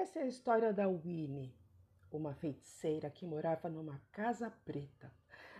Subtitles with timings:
[0.00, 1.54] Essa é a história da Winnie,
[2.10, 5.12] uma feiticeira que morava numa casa preta.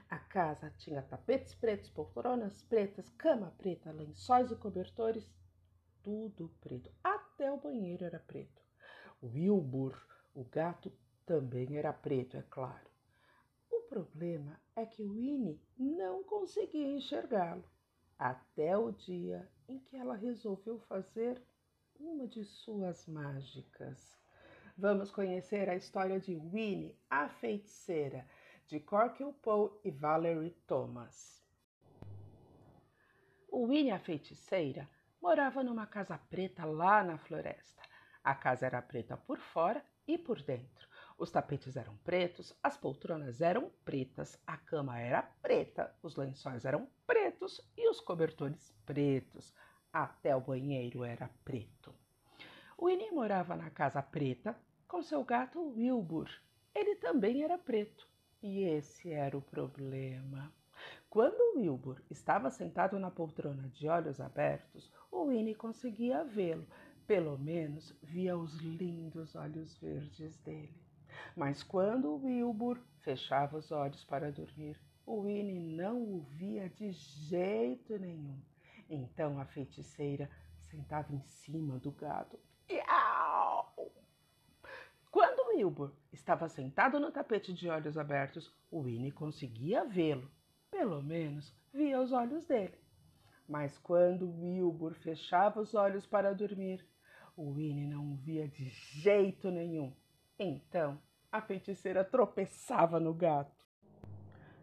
[0.08, 5.30] A casa tinha tapetes pretos, poltronas pretas, cama preta, lençóis e cobertores,
[6.03, 6.90] tudo preto.
[7.04, 8.62] Até o banheiro era preto.
[9.21, 9.95] O Wilbur,
[10.34, 10.91] o gato,
[11.27, 12.88] também era preto, é claro.
[13.70, 17.70] O problema é que Winnie não conseguia enxergá-lo,
[18.18, 21.43] até o dia em que ela resolveu fazer
[21.95, 24.18] uma de suas mágicas.
[24.80, 28.26] Vamos conhecer a história de Winnie, a feiticeira,
[28.66, 31.44] de Corky Poe e Valerie Thomas.
[33.47, 34.88] O Winnie, a feiticeira,
[35.20, 37.83] morava numa casa preta lá na floresta.
[38.24, 40.88] A casa era preta por fora e por dentro.
[41.19, 46.88] Os tapetes eram pretos, as poltronas eram pretas, a cama era preta, os lençóis eram
[47.06, 49.55] pretos e os cobertores pretos.
[49.92, 51.94] Até o banheiro era preto.
[52.83, 54.56] Winnie morava na casa preta
[54.91, 56.28] com seu gato Wilbur.
[56.75, 58.08] Ele também era preto.
[58.42, 60.52] E esse era o problema.
[61.08, 66.66] Quando Wilbur estava sentado na poltrona de olhos abertos, o Winnie conseguia vê-lo.
[67.06, 70.83] Pelo menos via os lindos olhos verdes dele.
[71.36, 77.96] Mas quando Wilbur fechava os olhos para dormir, o Winnie não o via de jeito
[77.96, 78.41] nenhum.
[78.88, 82.38] Então a feiticeira sentava em cima do gato.
[85.50, 90.30] Quando Wilbur estava sentado no tapete de olhos abertos, Winnie conseguia vê-lo.
[90.70, 92.78] Pelo menos via os olhos dele.
[93.48, 96.86] Mas quando Wilbur fechava os olhos para dormir,
[97.36, 99.92] Winnie não o via de jeito nenhum.
[100.38, 103.64] Então a feiticeira tropeçava no gato.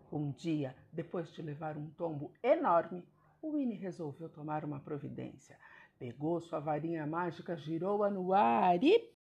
[0.09, 3.03] Um dia, depois de levar um tombo enorme,
[3.43, 5.59] Winnie resolveu tomar uma providência.
[5.99, 9.17] Pegou sua varinha mágica, girou-a no ar e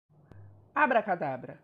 [0.76, 1.58] Abracadabra!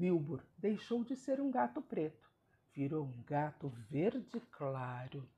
[0.00, 2.28] Wilbur deixou de ser um gato preto,
[2.74, 5.28] virou um gato verde claro.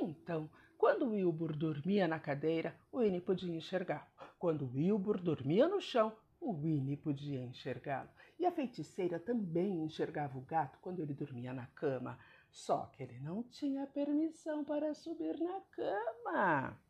[0.00, 0.48] Então,
[0.78, 4.06] quando Wilbur dormia na cadeira, o Winnie podia enxergá-lo.
[4.38, 8.08] Quando Wilbur dormia no chão, o Winnie podia enxergá-lo.
[8.38, 12.16] E a feiticeira também enxergava o gato quando ele dormia na cama.
[12.52, 16.80] Só que ele não tinha permissão para subir na cama.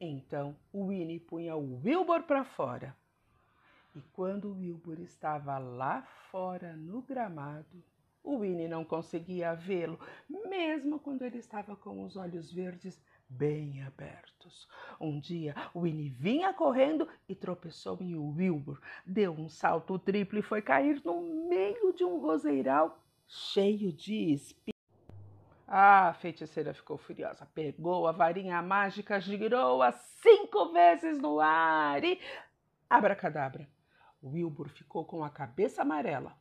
[0.00, 2.96] Então o Winnie punha o Wilbur para fora.
[3.94, 7.82] E quando Wilbur estava lá fora no gramado,
[8.22, 14.68] o Winnie não conseguia vê-lo, mesmo quando ele estava com os olhos verdes bem abertos.
[15.00, 20.62] Um dia, Winnie vinha correndo e tropeçou em Wilbur, deu um salto triplo e foi
[20.62, 24.70] cair no meio de um roseiral cheio de espinhos.
[25.66, 27.46] A feiticeira ficou furiosa.
[27.54, 32.20] Pegou a varinha mágica, girou-a cinco vezes no ar e.
[32.88, 33.68] Abracadabra!
[34.28, 36.36] Wilbur ficou com a cabeça amarela,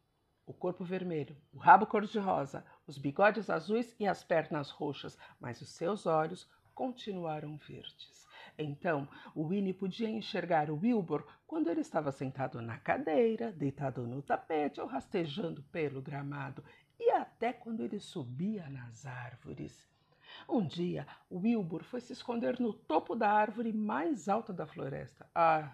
[0.45, 5.69] o corpo vermelho, o rabo cor-de-rosa, os bigodes azuis e as pernas roxas, mas os
[5.69, 8.27] seus olhos continuaram verdes.
[8.57, 14.21] Então, o Winnie podia enxergar o Wilbur quando ele estava sentado na cadeira, deitado no
[14.21, 16.63] tapete ou rastejando pelo gramado,
[16.99, 19.87] e até quando ele subia nas árvores.
[20.47, 25.29] Um dia, o Wilbur foi se esconder no topo da árvore mais alta da floresta.
[25.33, 25.73] Ah,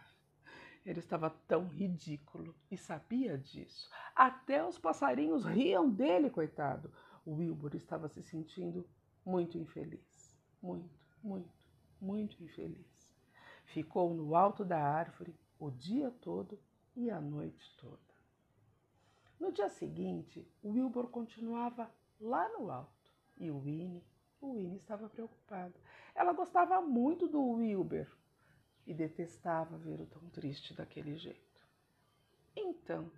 [0.85, 3.89] ele estava tão ridículo e sabia disso.
[4.15, 6.93] Até os passarinhos riam dele, coitado.
[7.25, 8.87] O Wilbur estava se sentindo
[9.25, 10.37] muito infeliz.
[10.61, 11.67] Muito, muito,
[11.99, 13.09] muito infeliz.
[13.65, 16.59] Ficou no alto da árvore o dia todo
[16.95, 17.99] e a noite toda.
[19.39, 24.03] No dia seguinte, o Wilbur continuava lá no alto e o Winnie,
[24.39, 25.73] o Winnie estava preocupado.
[26.13, 28.07] Ela gostava muito do Wilbur,
[28.85, 31.61] e detestava vê-lo tão triste daquele jeito.
[32.55, 33.11] Então,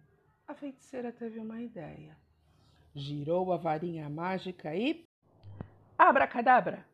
[0.48, 2.18] a feiticeira teve uma ideia.
[2.96, 5.06] Girou a varinha mágica e.
[5.98, 6.86] Abracadabra!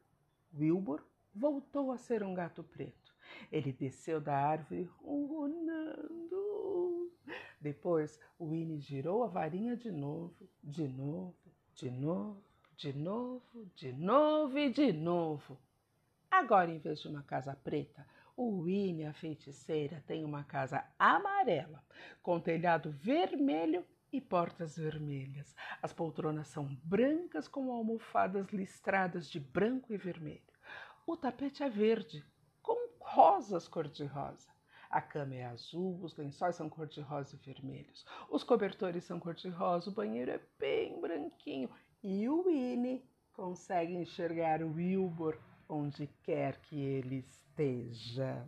[0.54, 3.14] Wilbur voltou a ser um gato preto.
[3.52, 6.44] Ele desceu da árvore ronronando.
[7.60, 11.36] Depois, Winnie girou a varinha de novo, de novo,
[11.74, 12.44] de novo,
[12.76, 15.58] de novo, de novo e de novo.
[16.30, 21.84] Agora, em vez de uma casa preta, o Winnie, a feiticeira, tem uma casa amarela,
[22.22, 25.56] com telhado vermelho e portas vermelhas.
[25.82, 30.42] As poltronas são brancas com almofadas listradas de branco e vermelho.
[31.06, 32.26] O tapete é verde,
[32.62, 34.52] com rosas cor-de-rosa.
[34.90, 38.06] A cama é azul, os lençóis são cor-de-rosa e vermelhos.
[38.30, 41.70] Os cobertores são cor-de-rosa, o banheiro é bem branquinho.
[42.04, 43.04] E o Winnie
[43.34, 45.40] consegue enxergar o Wilbur
[45.74, 48.48] onde quer que ele esteja.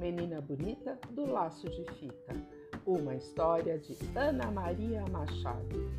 [0.00, 2.32] Menina Bonita do Laço de Fita,
[2.86, 5.90] uma história de Ana Maria Machado.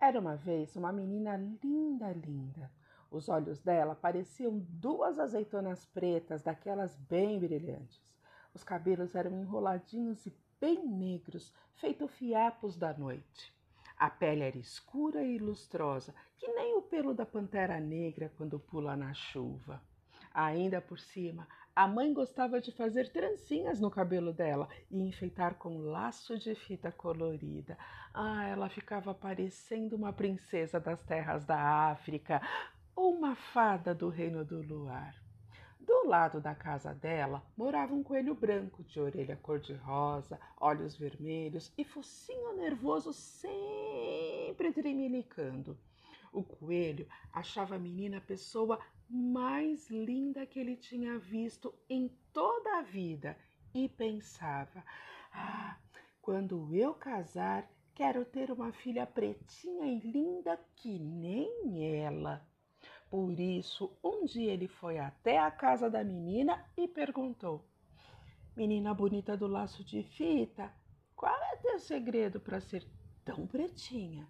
[0.00, 2.70] Era uma vez uma menina linda, linda.
[3.10, 8.11] Os olhos dela pareciam duas azeitonas pretas, daquelas bem brilhantes.
[8.54, 13.52] Os cabelos eram enroladinhos e bem negros, feito fiapos da noite.
[13.96, 18.96] A pele era escura e lustrosa, que nem o pelo da pantera negra quando pula
[18.96, 19.80] na chuva.
[20.34, 25.78] Ainda por cima, a mãe gostava de fazer trancinhas no cabelo dela e enfeitar com
[25.78, 27.78] laço de fita colorida.
[28.12, 32.42] Ah, ela ficava parecendo uma princesa das terras da África
[32.94, 35.21] ou uma fada do reino do luar.
[35.84, 41.84] Do lado da casa dela morava um coelho branco de orelha cor-de-rosa, olhos vermelhos e
[41.84, 45.76] focinho nervoso sempre tremilicando.
[46.32, 48.78] O coelho achava a menina a pessoa
[49.10, 53.36] mais linda que ele tinha visto em toda a vida
[53.74, 54.84] e pensava:
[55.32, 55.76] ah,
[56.20, 62.51] quando eu casar, quero ter uma filha pretinha e linda que nem ela.
[63.12, 67.62] Por isso, um dia ele foi até a casa da menina e perguntou:
[68.56, 70.72] Menina bonita do laço de fita,
[71.14, 72.88] qual é teu segredo para ser
[73.22, 74.26] tão pretinha?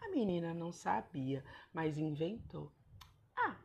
[0.00, 2.72] A menina não sabia, mas inventou.
[3.36, 3.56] Ah,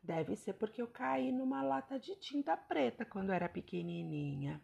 [0.00, 4.62] deve ser porque eu caí numa lata de tinta preta quando era pequenininha.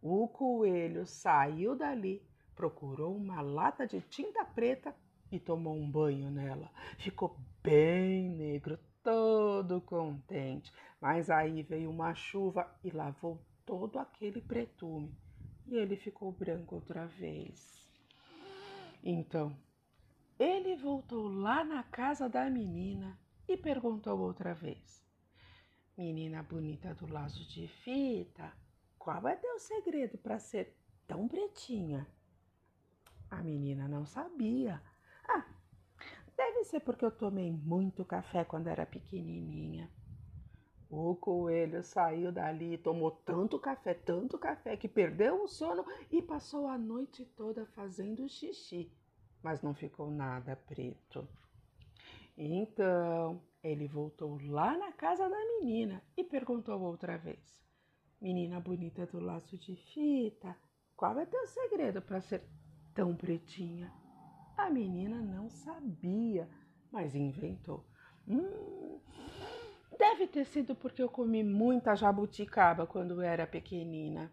[0.00, 4.96] O coelho saiu dali, procurou uma lata de tinta preta
[5.30, 6.72] e tomou um banho nela.
[6.96, 7.36] Ficou
[7.68, 10.72] bem negro, todo contente.
[10.98, 15.14] Mas aí veio uma chuva e lavou todo aquele pretume.
[15.66, 17.86] E ele ficou branco outra vez.
[19.04, 19.54] Então,
[20.38, 25.04] ele voltou lá na casa da menina e perguntou outra vez:
[25.96, 28.50] Menina bonita do laço de fita,
[28.98, 30.74] qual é teu segredo para ser
[31.06, 32.06] tão pretinha?
[33.30, 34.80] A menina não sabia.
[35.28, 35.44] Ah,
[36.38, 39.90] deve ser porque eu tomei muito café quando era pequenininha.
[40.88, 46.68] O coelho saiu dali, tomou tanto café, tanto café, que perdeu o sono e passou
[46.68, 48.90] a noite toda fazendo xixi,
[49.42, 51.28] mas não ficou nada preto.
[52.36, 57.60] Então ele voltou lá na casa da menina e perguntou outra vez:
[58.20, 60.56] Menina bonita do laço de fita,
[60.96, 62.42] qual é teu segredo para ser
[62.94, 63.92] tão pretinha?
[64.58, 66.48] A menina não sabia,
[66.90, 67.86] mas inventou.
[68.26, 68.98] Hum,
[69.96, 74.32] deve ter sido porque eu comi muita jabuticaba quando era pequenina.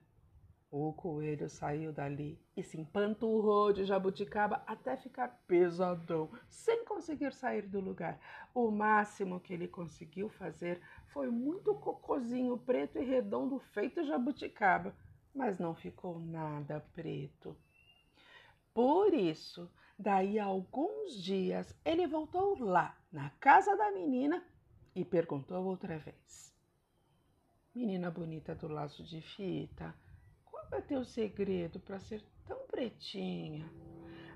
[0.72, 7.62] O coelho saiu dali e se empanturrou de jabuticaba até ficar pesadão, sem conseguir sair
[7.62, 8.20] do lugar.
[8.54, 10.82] O máximo que ele conseguiu fazer
[11.14, 14.94] foi muito cocozinho preto e redondo feito jabuticaba,
[15.34, 17.56] mas não ficou nada preto.
[18.74, 24.44] Por isso, Daí a alguns dias ele voltou lá na casa da menina
[24.94, 26.54] e perguntou outra vez:
[27.74, 29.96] Menina bonita do laço de fita,
[30.44, 33.70] qual é teu segredo para ser tão pretinha?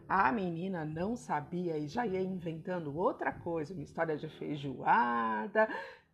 [0.07, 5.69] A menina não sabia e já ia inventando outra coisa, uma história de feijoada,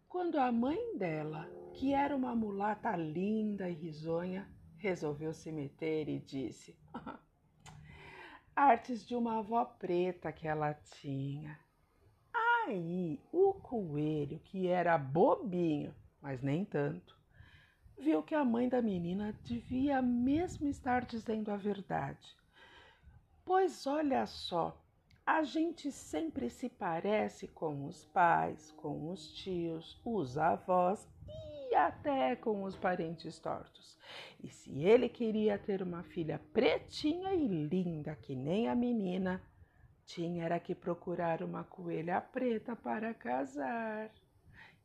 [0.10, 6.20] quando a mãe dela, que era uma mulata linda e risonha, resolveu se meter e
[6.20, 6.78] disse:
[8.56, 11.60] artes de uma avó preta que ela tinha.
[12.34, 17.16] Aí o coelho, que era bobinho, mas nem tanto,
[17.98, 22.36] viu que a mãe da menina devia mesmo estar dizendo a verdade.
[23.44, 24.82] Pois olha só,
[25.26, 31.08] a gente sempre se parece com os pais, com os tios, os avós
[31.75, 33.98] até com os parentes tortos.
[34.44, 39.41] E se ele queria ter uma filha pretinha e linda que nem a menina,
[40.05, 44.10] tinha era que procurar uma coelha preta para casar.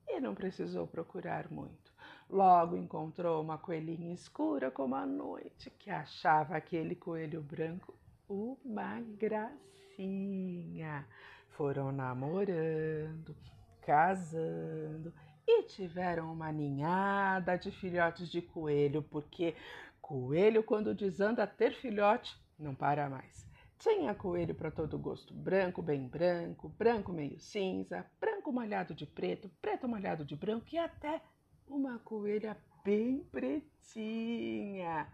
[0.08, 1.90] E não precisou procurar muito.
[2.28, 7.94] Logo encontrou uma coelhinha escura como a noite, que achava aquele coelho branco
[8.28, 11.06] uma gracinha.
[11.50, 13.36] Foram namorando,
[13.82, 15.12] casando
[15.50, 19.56] e tiveram uma ninhada de filhotes de coelho, porque
[20.00, 23.48] coelho, quando desanda ter filhote, não para mais.
[23.78, 29.50] Tinha coelho para todo gosto: branco, bem branco, branco meio cinza, branco molhado de preto,
[29.60, 31.20] preto molhado de branco e até
[31.66, 35.08] uma coelha bem pretinha.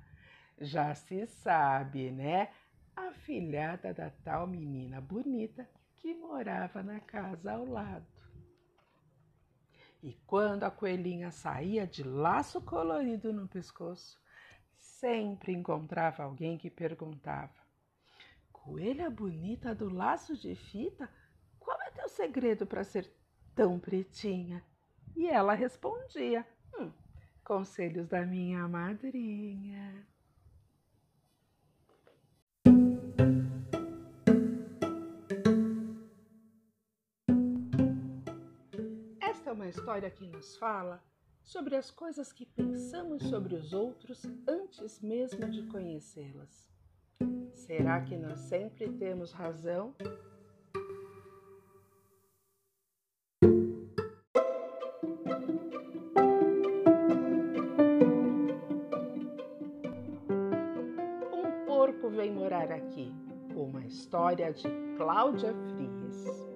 [0.61, 2.51] Já se sabe, né?
[2.95, 8.07] A filhada da tal menina bonita que morava na casa ao lado.
[10.03, 14.21] E quando a coelhinha saía de laço colorido no pescoço,
[14.77, 17.55] sempre encontrava alguém que perguntava:
[18.53, 21.09] Coelha bonita do laço de fita,
[21.59, 23.11] qual é teu segredo para ser
[23.55, 24.63] tão pretinha?
[25.17, 26.47] E ela respondia:
[26.79, 26.93] hum,
[27.45, 30.07] Conselhos da minha madrinha.
[39.67, 41.03] Uma história que nos fala
[41.43, 46.71] sobre as coisas que pensamos sobre os outros antes mesmo de conhecê-las.
[47.53, 49.93] Será que nós sempre temos razão?
[61.33, 63.13] Um porco vem morar aqui.
[63.57, 66.47] Uma história de Cláudia Frias.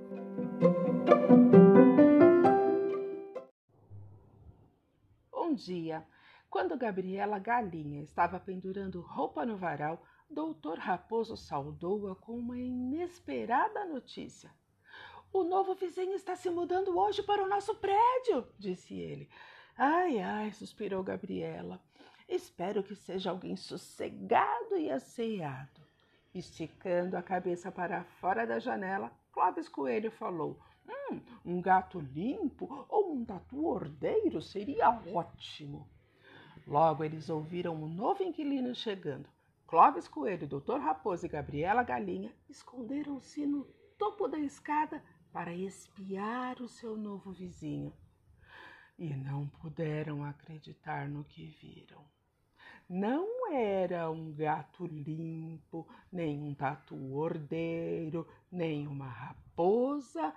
[5.65, 6.07] Dia,
[6.49, 14.51] quando Gabriela Galinha estava pendurando roupa no varal, Doutor Raposo saudou-a com uma inesperada notícia.
[15.33, 19.29] O novo vizinho está se mudando hoje para o nosso prédio, disse ele.
[19.77, 21.81] Ai, ai, suspirou Gabriela.
[22.29, 25.81] Espero que seja alguém sossegado e asseado.
[26.33, 30.61] Esticando a cabeça para fora da janela, Clóvis Coelho falou:
[31.11, 35.89] Hum, um gato limpo ou um tatu ordeiro seria ótimo.
[36.67, 39.29] Logo eles ouviram um novo inquilino chegando.
[39.67, 43.65] Clóvis Coelho, Doutor Raposo e Gabriela Galinha esconderam-se no
[43.99, 45.03] topo da escada
[45.33, 47.93] para espiar o seu novo vizinho.
[48.99, 52.05] E não puderam acreditar no que viram.
[52.89, 60.35] Não era um gato limpo, nem um tatu ordeiro, nem uma raposa,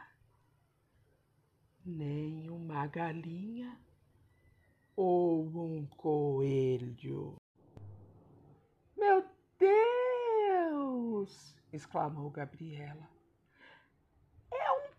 [1.86, 3.78] nem uma galinha
[4.96, 7.36] ou um coelho.
[8.96, 9.26] Meu
[9.58, 11.56] Deus!
[11.72, 13.10] exclamou Gabriela.
[14.52, 14.92] É um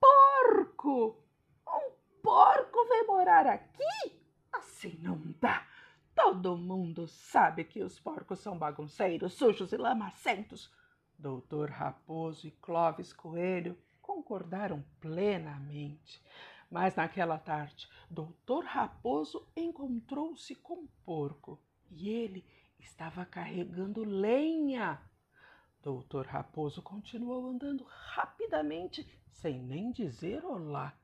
[0.00, 1.24] porco!
[1.66, 1.90] Um
[2.22, 4.20] porco vem morar aqui?
[4.52, 5.66] Assim não dá.
[6.14, 10.72] Todo mundo sabe que os porcos são bagunceiros, sujos e lamacentos.
[11.18, 13.76] Doutor Raposo e Clóvis Coelho
[14.14, 16.22] concordaram plenamente.
[16.70, 22.44] Mas naquela tarde, Doutor Raposo encontrou-se com um porco e ele
[22.78, 25.00] estava carregando lenha.
[25.82, 30.96] Doutor Raposo continuou andando rapidamente, sem nem dizer olá,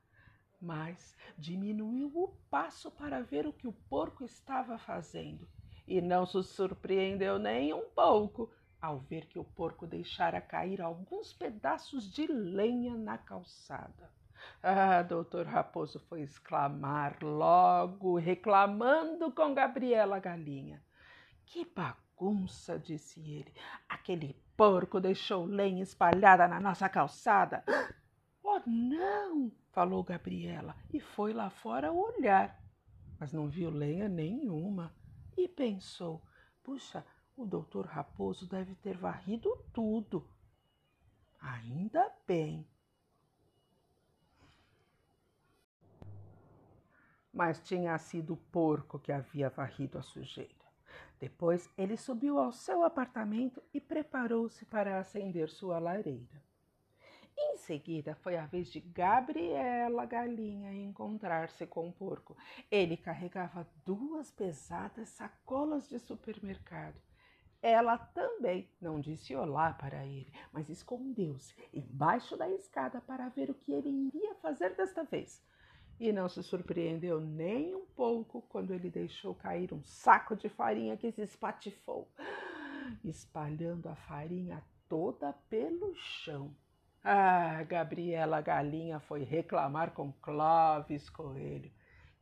[0.61, 5.47] mas diminuiu o passo para ver o que o porco estava fazendo
[5.87, 8.49] e não se surpreendeu nem um pouco
[8.81, 14.09] ao ver que o porco deixara cair alguns pedaços de lenha na calçada.
[14.63, 20.81] Ah, doutor Raposo foi exclamar logo, reclamando com Gabriela Galinha.
[21.45, 23.53] Que bagunça, disse ele.
[23.87, 27.63] Aquele porco deixou lenha espalhada na nossa calçada.
[28.43, 29.51] Oh, não!
[29.71, 32.61] falou Gabriela e foi lá fora olhar,
[33.19, 34.93] mas não viu lenha nenhuma
[35.37, 36.21] e pensou:
[36.63, 40.27] puxa, o doutor Raposo deve ter varrido tudo.
[41.39, 42.67] Ainda bem.
[47.33, 50.61] Mas tinha sido o porco que havia varrido a sujeira.
[51.19, 56.41] Depois ele subiu ao seu apartamento e preparou-se para acender sua lareira.
[57.37, 62.37] Em seguida, foi a vez de Gabriela Galinha encontrar-se com o porco.
[62.69, 67.01] Ele carregava duas pesadas sacolas de supermercado.
[67.61, 73.53] Ela também não disse olá para ele, mas escondeu-se embaixo da escada para ver o
[73.53, 75.43] que ele iria fazer desta vez
[76.01, 80.97] e não se surpreendeu nem um pouco quando ele deixou cair um saco de farinha
[80.97, 82.11] que se espatifou,
[83.05, 86.55] espalhando a farinha toda pelo chão.
[87.03, 91.71] Ah, Gabriela Galinha foi reclamar com Clóvis Coelho.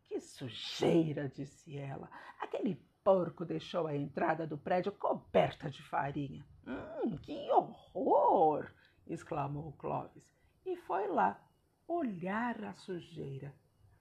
[0.05, 2.09] Que sujeira, disse ela.
[2.41, 2.75] Aquele
[3.09, 6.45] porco deixou a entrada do prédio coberta de farinha.
[6.67, 8.69] Hum, que horror!
[9.07, 10.31] exclamou Clóvis
[10.63, 11.41] e foi lá
[11.87, 13.51] olhar a sujeira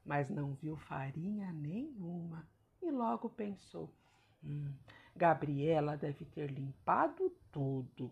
[0.04, 2.46] mas não viu farinha nenhuma
[2.82, 3.90] e logo pensou:
[4.44, 4.74] hum,
[5.16, 8.10] Gabriela deve ter limpado tudo.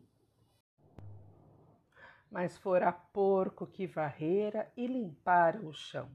[2.30, 6.10] Mas fora porco que varrera e limpara o chão.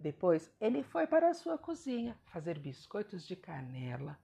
[0.00, 4.18] Depois ele foi para a sua cozinha fazer biscoitos de canela.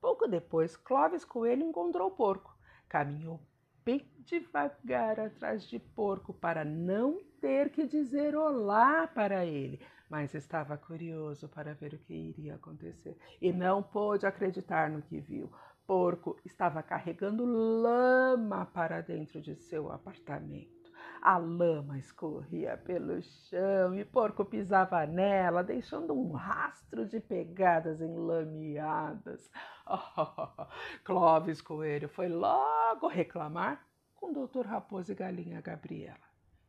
[0.00, 2.52] Pouco depois, Clóvis Coelho encontrou o porco.
[2.88, 3.40] Caminhou
[3.84, 9.80] bem devagar atrás de porco para não ter que dizer olá para ele,
[10.10, 15.20] mas estava curioso para ver o que iria acontecer e não pôde acreditar no que
[15.20, 15.52] viu.
[15.86, 20.83] Porco estava carregando lama para dentro de seu apartamento.
[21.24, 29.50] A lama escorria pelo chão e Porco pisava nela, deixando um rastro de pegadas enlameadas.
[29.86, 30.66] Oh,
[31.02, 36.20] Clóvis Coelho foi logo reclamar com o doutor Raposo e Galinha Gabriela.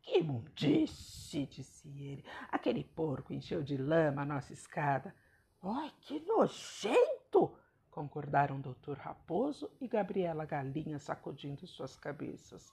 [0.02, 2.24] Que imundice, disse ele.
[2.50, 5.14] Aquele porco encheu de lama a nossa escada.
[5.62, 7.58] Ai, que nojento!
[7.96, 12.70] Concordaram doutor Raposo e Gabriela Galinha sacudindo suas cabeças.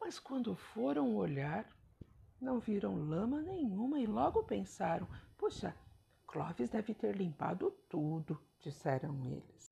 [0.00, 1.64] Mas quando foram olhar,
[2.40, 5.76] não viram lama nenhuma e logo pensaram: puxa,
[6.26, 9.70] Clóvis deve ter limpado tudo, disseram eles.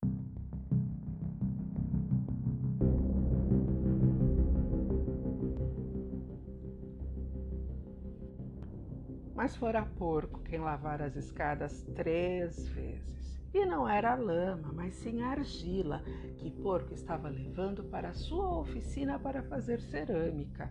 [9.35, 13.36] Mas fora porco quem lavara as escadas três vezes.
[13.57, 16.03] E não era lama, mas sim argila
[16.37, 20.71] que porco estava levando para sua oficina para fazer cerâmica.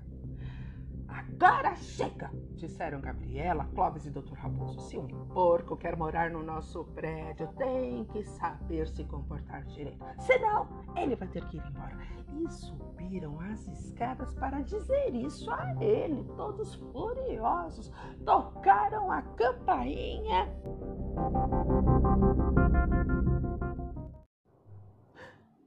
[1.38, 2.32] Agora chega!
[2.54, 4.36] disseram Gabriela, Clóvis e Dr.
[4.36, 4.80] Raposo.
[4.80, 10.04] Se um porco quer morar no nosso prédio, tem que saber se comportar direito.
[10.20, 11.98] Senão, ele vai ter que ir embora.
[12.34, 17.92] E subiram as escadas para dizer isso a ele, todos furiosos.
[18.25, 20.50] Tocaram a campainha.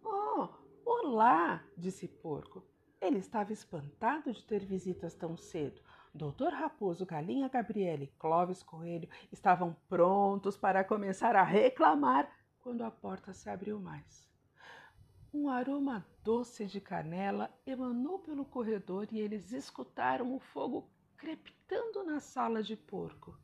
[0.02, 0.48] Oh,
[0.87, 1.62] olá!
[1.76, 2.67] disse Porco.
[3.00, 5.81] Ele estava espantado de ter visitas tão cedo.
[6.12, 12.28] Doutor Raposo, Galinha Gabriela e Clóvis Coelho estavam prontos para começar a reclamar
[12.61, 14.28] quando a porta se abriu mais.
[15.33, 22.19] Um aroma doce de canela emanou pelo corredor e eles escutaram o fogo crepitando na
[22.19, 23.39] sala de porco.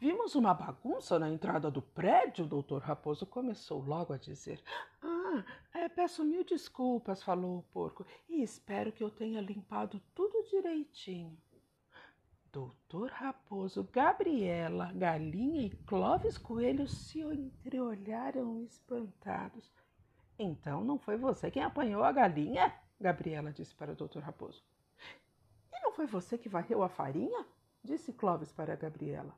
[0.00, 4.58] Vimos uma bagunça na entrada do prédio, doutor Raposo começou logo a dizer.
[5.02, 10.42] Ah, é, peço mil desculpas, falou o porco, e espero que eu tenha limpado tudo
[10.48, 11.36] direitinho.
[12.50, 19.70] Doutor Raposo, Gabriela, Galinha e Clóvis Coelho se entreolharam espantados.
[20.38, 22.74] Então não foi você quem apanhou a galinha?
[22.98, 24.64] Gabriela disse para o doutor Raposo.
[25.70, 27.44] E não foi você que varreu a farinha?
[27.84, 29.36] Disse Clóvis para Gabriela.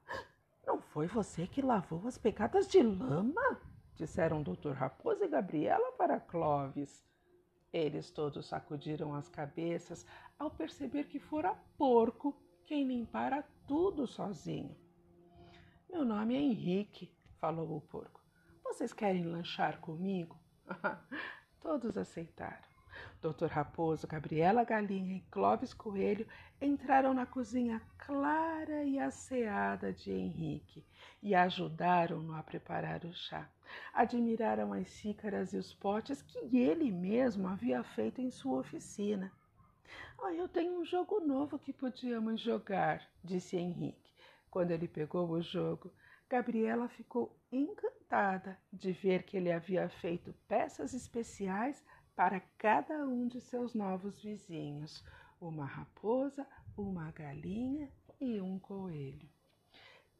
[0.67, 3.61] Não foi você que lavou as pegadas de lama?
[3.95, 7.05] disseram doutor Raposo e Gabriela para Clóvis.
[7.73, 10.07] Eles todos sacudiram as cabeças
[10.39, 14.77] ao perceber que fora porco quem limpara tudo sozinho.
[15.91, 18.21] Meu nome é Henrique, falou o porco.
[18.65, 20.39] Vocês querem lanchar comigo?
[21.61, 22.72] Todos aceitaram.
[23.21, 26.27] Doutor Raposo, Gabriela Galinha e Clóvis Coelho
[26.61, 30.85] entraram na cozinha clara e asseada de Henrique
[31.23, 33.49] e ajudaram-no a preparar o chá.
[33.93, 39.33] Admiraram as xícaras e os potes que ele mesmo havia feito em sua oficina.
[40.23, 44.13] Ah, eu tenho um jogo novo que podíamos jogar, disse Henrique.
[44.51, 45.93] Quando ele pegou o jogo,
[46.29, 51.85] Gabriela ficou encantada de ver que ele havia feito peças especiais
[52.23, 55.05] para cada um de seus novos vizinhos:
[55.41, 56.47] uma raposa,
[56.79, 59.29] uma galinha e um coelho.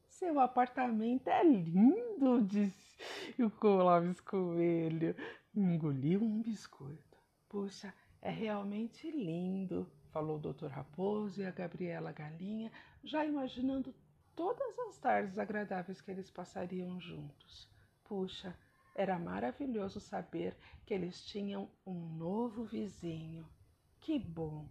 [0.09, 5.15] Seu apartamento é lindo, disse o Clóvis Coelho.
[5.55, 7.17] Engoliu um biscoito.
[7.47, 12.69] Puxa, é realmente lindo, falou o doutor Raposo e a Gabriela Galinha,
[13.01, 13.95] já imaginando
[14.35, 17.69] todas as tardes agradáveis que eles passariam juntos.
[18.03, 18.53] Puxa,
[18.95, 23.45] era maravilhoso saber que eles tinham um novo vizinho.
[23.99, 24.67] Que bom!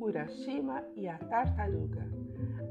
[0.00, 2.06] Urashima e a Tartaruga.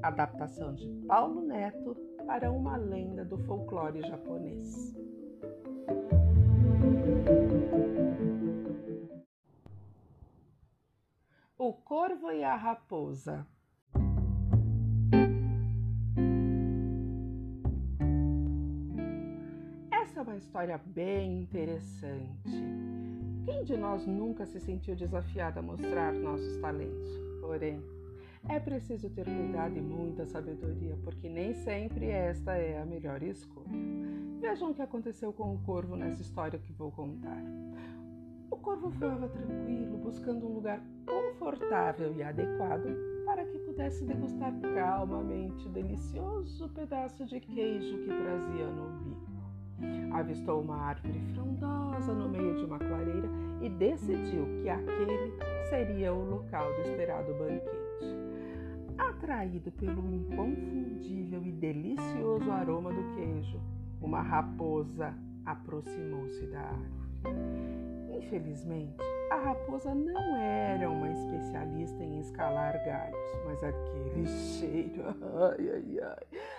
[0.01, 4.95] Adaptação de Paulo Neto para uma lenda do folclore japonês.
[11.57, 13.45] O Corvo e a Raposa.
[20.19, 22.51] É uma história bem interessante.
[23.45, 27.09] Quem de nós nunca se sentiu desafiado a mostrar nossos talentos?
[27.39, 27.81] Porém,
[28.49, 33.69] é preciso ter cuidado e muita sabedoria, porque nem sempre esta é a melhor escolha.
[34.41, 37.41] Vejam o que aconteceu com o corvo nessa história que vou contar.
[38.51, 42.93] O corvo voava tranquilo, buscando um lugar confortável e adequado
[43.25, 49.28] para que pudesse degustar calmamente o delicioso pedaço de queijo que trazia no umbigo.
[50.11, 53.29] Avistou uma árvore frondosa no meio de uma clareira
[53.61, 55.33] e decidiu que aquele
[55.69, 57.79] seria o local do esperado banquete.
[58.97, 63.59] Atraído pelo inconfundível e delicioso aroma do queijo,
[64.01, 65.13] uma raposa
[65.45, 67.78] aproximou-se da árvore.
[68.19, 68.97] Infelizmente,
[69.31, 74.25] a raposa não era uma especialista em escalar galhos, mas aquele
[74.59, 75.03] cheiro,
[75.39, 75.99] ai, ai,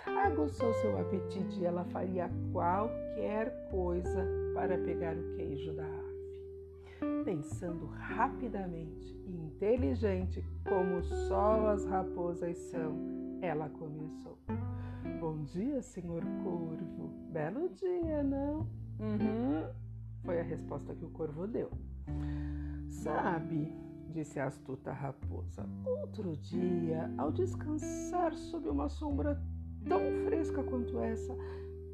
[0.07, 7.23] ai, aguçou seu apetite e ela faria qualquer coisa para pegar o queijo da árvore.
[7.25, 12.97] Pensando rapidamente e inteligente, como só as raposas são,
[13.39, 14.37] ela começou.
[15.19, 17.11] Bom dia, senhor corvo.
[17.31, 18.67] Belo dia, não?
[18.99, 19.67] Uhum,
[20.23, 21.71] foi a resposta que o corvo deu.
[22.87, 23.73] Sabe,
[24.09, 29.41] disse a astuta raposa, outro dia, ao descansar sob uma sombra
[29.87, 31.35] tão fresca quanto essa,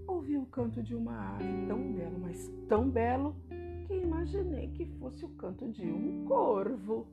[0.08, 3.36] ouvi o canto de uma ave tão belo, mas tão belo,
[3.86, 7.08] que imaginei que fosse o canto de um corvo.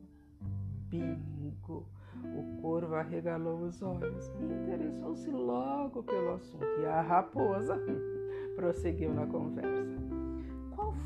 [0.89, 1.87] Bingo!
[2.23, 6.65] O corvo arregalou os olhos e interessou-se logo pelo assunto.
[6.81, 7.79] E a raposa
[8.57, 10.04] prosseguiu na conversa.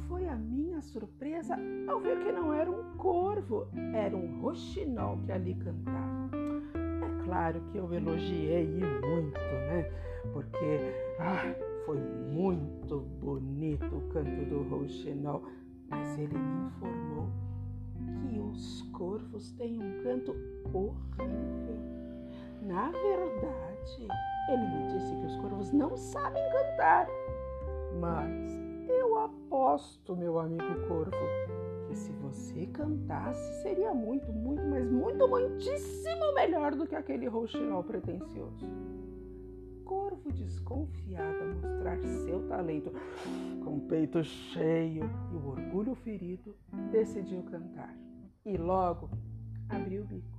[0.08, 5.32] Foi a minha surpresa ao ver que não era um corvo, era um roxinol que
[5.32, 6.36] ali cantava.
[6.74, 9.90] É claro que eu elogiei muito, né?
[10.32, 10.78] Porque
[11.18, 15.44] ah, foi muito bonito o canto do roxinol,
[15.88, 17.28] mas ele me informou
[18.28, 20.34] que os corvos têm um canto
[20.72, 21.78] horrível.
[22.62, 24.08] Na verdade,
[24.48, 27.06] ele me disse que os corvos não sabem cantar,
[28.00, 31.10] mas eu aposto, meu amigo corvo,
[31.88, 37.82] que se você cantasse seria muito, muito, mas muito, muitíssimo melhor do que aquele rouxinol
[37.84, 38.66] pretensioso.
[39.84, 42.92] Corvo desconfiado a mostrar seu talento,
[43.64, 46.54] com o peito cheio e o orgulho ferido,
[46.90, 47.96] decidiu cantar.
[48.44, 49.10] E logo
[49.68, 50.38] abriu o bico.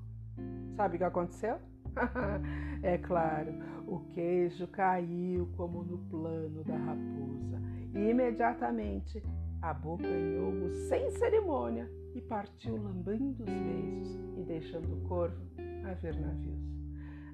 [0.75, 1.57] Sabe o que aconteceu?
[2.83, 3.53] é claro,
[3.88, 9.23] o queijo caiu como no plano da raposa e imediatamente
[9.62, 15.41] abocanhou-o sem cerimônia e partiu lambendo os beijos e deixando o corvo
[15.86, 16.60] a ver navios.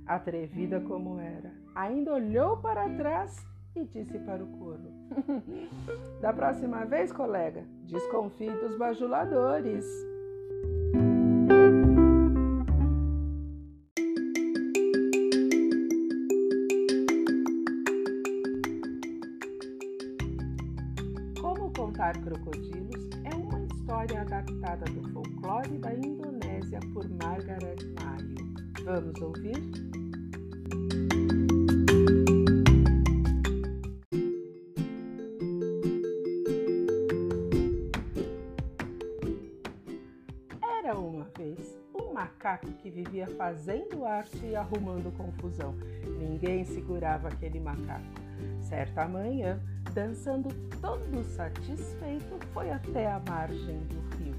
[0.06, 4.90] Atrevida como era, ainda olhou para trás e disse para o corvo:
[6.22, 9.86] Da próxima vez, colega, desconfie dos bajuladores.
[24.06, 28.36] História adaptada do folclore da Indonésia por Margaret Mayo.
[28.84, 29.56] Vamos ouvir?
[40.62, 45.74] Era uma vez um macaco que vivia fazendo arte e arrumando confusão.
[46.20, 48.06] Ninguém segurava aquele macaco.
[48.62, 49.60] Certa manhã,
[49.96, 50.50] dançando
[50.82, 54.36] todo satisfeito, foi até a margem do rio.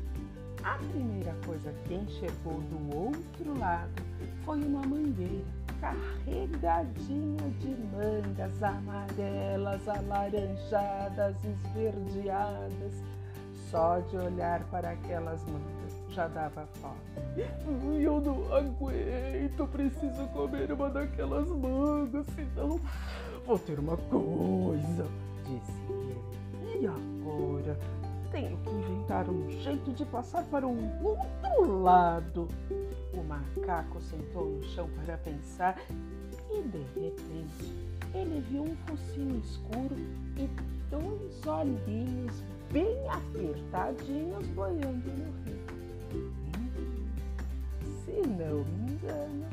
[0.62, 4.02] A primeira coisa que enxergou do outro lado
[4.44, 5.44] foi uma mangueira
[5.80, 13.02] carregadinha de mangas amarelas, alaranjadas, esverdeadas.
[13.70, 16.96] Só de olhar para aquelas mangas já dava fome.
[18.00, 22.78] Eu não aguento, preciso comer uma daquelas mangas, senão
[23.44, 25.06] vou ter uma coisa
[25.50, 26.80] ele.
[26.80, 27.78] E agora?
[28.30, 32.48] Tenho que inventar um jeito de passar para o outro lado.
[33.14, 35.80] O macaco sentou no chão para pensar
[36.50, 39.96] e de repente ele viu um focinho escuro
[40.37, 40.48] e
[40.90, 45.66] dois olhinhos bem apertadinhos boiando no rio.
[46.14, 47.09] Hum,
[48.04, 49.46] se não me engano,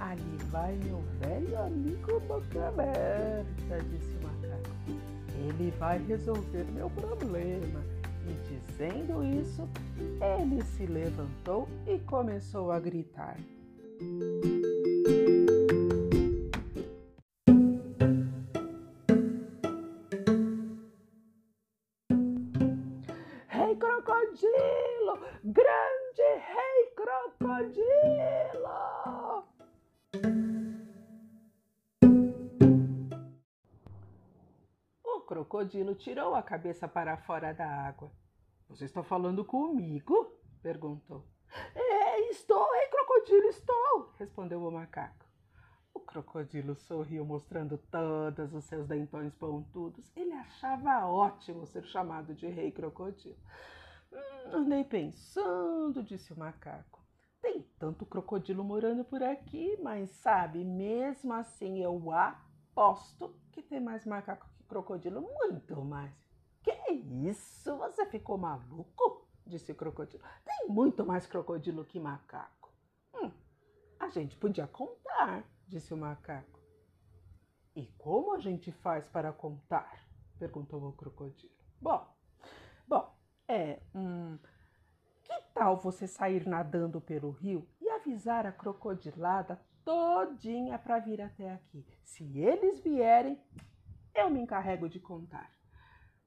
[0.00, 4.15] ali vai meu velho amigo boca aberta, disse
[5.38, 7.80] ele vai resolver meu problema.
[8.28, 9.68] E dizendo isso,
[10.20, 13.36] ele se levantou e começou a gritar.
[35.56, 38.12] Crocodilo tirou a cabeça para fora da água.
[38.68, 40.38] Você está falando comigo?
[40.62, 41.24] perguntou.
[41.74, 45.24] É, estou, rei crocodilo, estou, respondeu o macaco.
[45.94, 50.12] O crocodilo sorriu, mostrando todos os seus dentões pontudos.
[50.14, 53.38] Ele achava ótimo ser chamado de rei crocodilo.
[54.12, 57.02] Hum, andei pensando, disse o macaco.
[57.40, 64.04] Tem tanto crocodilo morando por aqui, mas sabe, mesmo assim eu aposto que tem mais
[64.04, 66.12] macaco crocodilo, muito mais.
[66.62, 67.76] Que isso?
[67.76, 69.26] Você ficou maluco?
[69.46, 70.22] disse o crocodilo.
[70.44, 72.72] Tem muito mais crocodilo que macaco.
[73.14, 73.30] Hum,
[73.98, 76.60] a gente podia contar, disse o macaco.
[77.74, 80.04] E como a gente faz para contar?
[80.38, 81.52] perguntou o crocodilo.
[81.80, 82.06] Bom,
[82.86, 83.14] bom,
[83.48, 84.38] é, hum,
[85.22, 91.52] que tal você sair nadando pelo rio e avisar a crocodilada todinha para vir até
[91.52, 91.86] aqui?
[92.02, 93.40] Se eles vierem,
[94.16, 95.50] eu me encarrego de contar.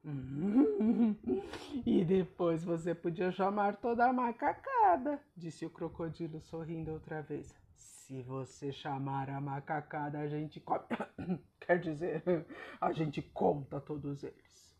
[1.86, 7.54] e depois você podia chamar toda a macacada, disse o crocodilo sorrindo outra vez.
[7.76, 10.86] Se você chamar a macacada, a gente come.
[11.60, 12.24] Quer dizer,
[12.82, 14.76] a gente conta todos eles.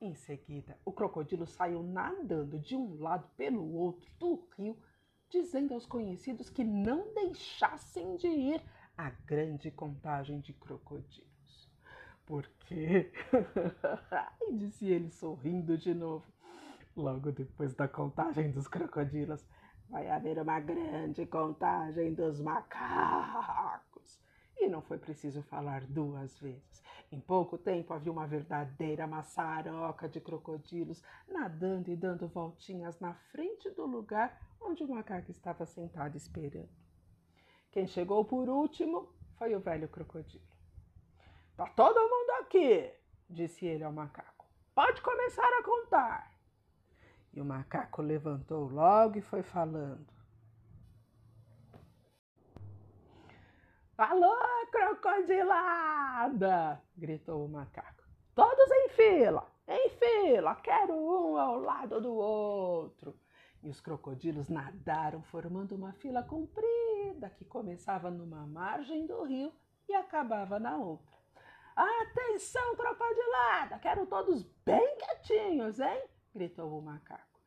[0.00, 4.76] Em seguida, o crocodilo saiu nadando de um lado pelo outro do rio,
[5.30, 8.62] dizendo aos conhecidos que não deixassem de ir
[8.98, 11.33] à grande contagem de crocodilos.
[12.26, 13.12] Porque,
[14.52, 16.24] disse ele sorrindo de novo,
[16.96, 19.44] logo depois da contagem dos crocodilos,
[19.90, 24.18] vai haver uma grande contagem dos macacos.
[24.56, 26.82] E não foi preciso falar duas vezes.
[27.12, 33.70] Em pouco tempo havia uma verdadeira maçaroca de crocodilos nadando e dando voltinhas na frente
[33.70, 36.70] do lugar onde o macaco estava sentado esperando.
[37.70, 40.53] Quem chegou por último foi o velho crocodilo.
[41.56, 42.92] Tá todo mundo aqui,
[43.30, 44.44] disse ele ao macaco.
[44.74, 46.32] Pode começar a contar.
[47.32, 50.12] E o macaco levantou logo e foi falando.
[53.96, 54.36] Alô,
[54.72, 56.82] crocodilada!
[56.96, 58.02] gritou o macaco.
[58.34, 63.16] Todos em fila, em fila, quero um ao lado do outro.
[63.62, 69.52] E os crocodilos nadaram, formando uma fila comprida que começava numa margem do rio
[69.88, 71.13] e acabava na outra.
[71.76, 73.78] Atenção, crocodilada!
[73.80, 76.04] Quero todos bem quietinhos, hein?
[76.32, 77.40] gritou o macaco.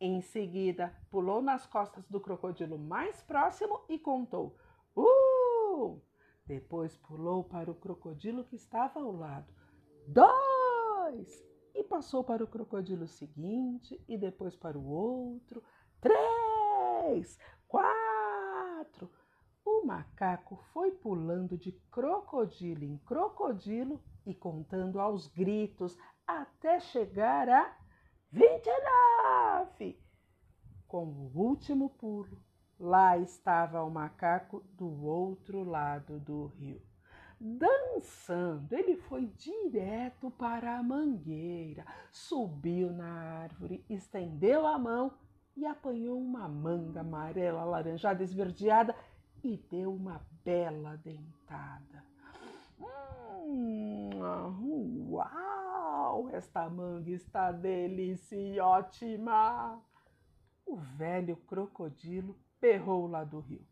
[0.00, 4.56] Em seguida, pulou nas costas do crocodilo mais próximo e contou:
[4.96, 6.00] Uh!
[6.44, 9.52] Depois pulou para o crocodilo que estava ao lado:
[10.06, 11.44] Dois!
[11.74, 15.62] E passou para o crocodilo seguinte e depois para o outro:
[16.00, 17.38] Três!
[17.66, 18.01] Quatro!
[19.82, 27.76] O macaco foi pulando de crocodilo em crocodilo e contando aos gritos até chegar a
[28.30, 30.00] 29.
[30.86, 32.40] Com o último pulo,
[32.78, 36.80] lá estava o macaco do outro lado do rio.
[37.40, 45.12] Dançando, ele foi direto para a mangueira, subiu na árvore, estendeu a mão
[45.56, 48.94] e apanhou uma manga amarela, alaranjada, esverdeada
[49.44, 52.04] e deu uma bela dentada.
[53.44, 56.28] Hum, uau!
[56.30, 59.06] Esta manga está deliciosa!
[60.64, 63.66] O velho crocodilo berrou lá do rio.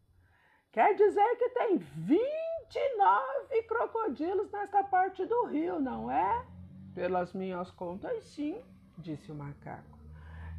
[0.73, 6.47] Quer dizer que tem 29 crocodilos nesta parte do rio, não é?
[6.95, 8.61] Pelas minhas contas, sim,
[8.99, 9.99] disse o macaco.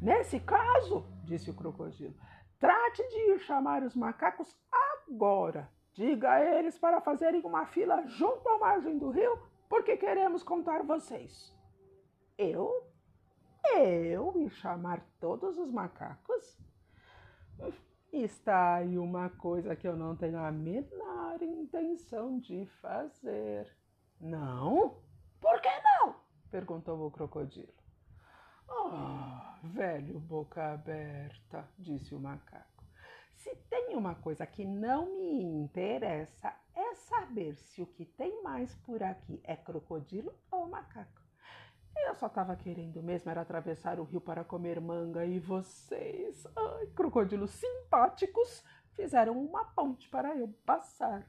[0.00, 2.14] Nesse caso, disse o crocodilo,
[2.58, 4.54] trate de ir chamar os macacos
[5.08, 5.70] agora.
[5.94, 9.38] Diga a eles para fazerem uma fila junto à margem do rio,
[9.68, 11.54] porque queremos contar vocês.
[12.38, 12.88] Eu?
[13.76, 16.58] Eu ir chamar todos os macacos?
[18.12, 23.66] Está aí uma coisa que eu não tenho a menor intenção de fazer.
[24.20, 24.98] Não?
[25.40, 26.22] Por que não?
[26.50, 27.72] perguntou o crocodilo.
[28.68, 32.81] Oh, velho boca aberta, disse o macaco.
[33.42, 38.72] Se tem uma coisa que não me interessa, é saber se o que tem mais
[38.76, 41.20] por aqui é crocodilo ou macaco.
[42.06, 46.86] Eu só estava querendo mesmo era atravessar o rio para comer manga e vocês, ai,
[46.94, 51.26] crocodilos simpáticos, fizeram uma ponte para eu passar.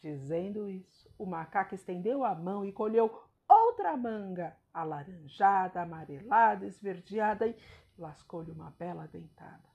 [0.00, 7.56] Dizendo isso, o macaco estendeu a mão e colheu outra manga, alaranjada, amarelada, esverdeada e
[7.96, 9.65] lascou-lhe uma bela dentada.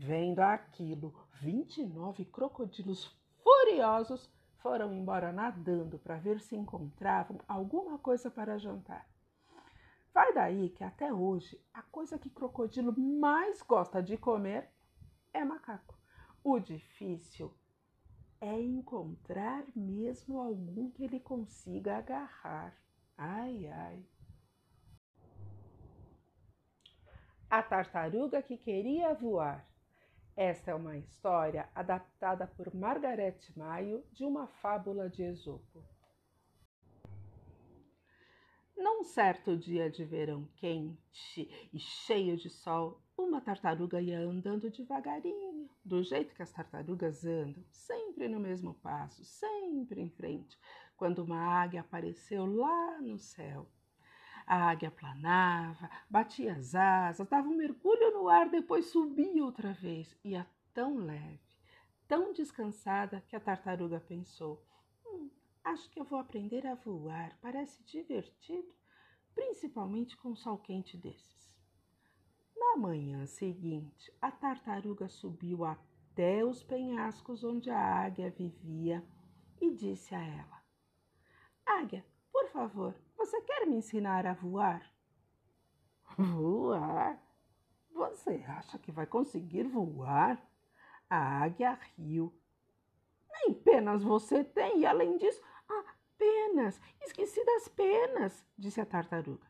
[0.00, 8.58] Vendo aquilo, 29 crocodilos furiosos foram embora nadando para ver se encontravam alguma coisa para
[8.58, 9.08] jantar.
[10.14, 14.70] Vai daí que até hoje a coisa que crocodilo mais gosta de comer
[15.32, 15.98] é macaco.
[16.44, 17.52] O difícil
[18.40, 22.72] é encontrar mesmo algum que ele consiga agarrar.
[23.16, 24.06] Ai, ai.
[27.50, 29.66] A tartaruga que queria voar.
[30.40, 35.84] Esta é uma história adaptada por Margaret Maio de uma fábula de Esopo.
[38.76, 45.68] Num certo dia de verão quente e cheio de sol, uma tartaruga ia andando devagarinho,
[45.84, 50.56] do jeito que as tartarugas andam, sempre no mesmo passo, sempre em frente,
[50.96, 53.68] quando uma águia apareceu lá no céu.
[54.50, 60.16] A águia planava, batia as asas, dava um mergulho no ar, depois subia outra vez.
[60.24, 61.38] Ia tão leve,
[62.08, 64.66] tão descansada que a tartaruga pensou:
[65.04, 65.28] hum,
[65.62, 68.74] Acho que eu vou aprender a voar, parece divertido,
[69.34, 71.54] principalmente com um sol quente desses.
[72.56, 79.04] Na manhã seguinte, a tartaruga subiu até os penhascos onde a águia vivia
[79.60, 80.62] e disse a ela:
[81.66, 84.88] Águia, por favor, você quer me ensinar a voar?
[86.16, 87.20] Voar?
[87.92, 90.40] Você acha que vai conseguir voar?
[91.10, 92.32] A águia riu.
[93.30, 96.80] Nem penas você tem, e além disso, ah, penas!
[97.00, 99.46] Esqueci das penas, disse a tartaruga.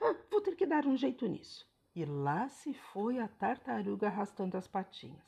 [0.00, 1.68] Ah, vou ter que dar um jeito nisso.
[1.94, 5.26] E lá se foi a tartaruga arrastando as patinhas.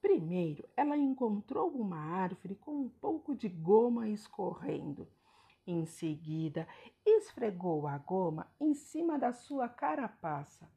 [0.00, 5.08] Primeiro, ela encontrou uma árvore com um pouco de goma escorrendo.
[5.66, 6.68] Em seguida,
[7.06, 10.70] esfregou a goma em cima da sua carapaça.